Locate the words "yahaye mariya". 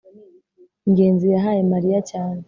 1.35-1.99